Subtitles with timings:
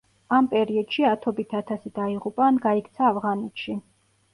[0.37, 3.83] ამ პერიოდში ათობით ათასი დაიღუპა ან გაიქცა ავღანეთში.